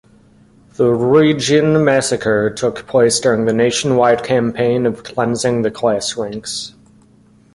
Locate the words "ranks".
6.17-6.73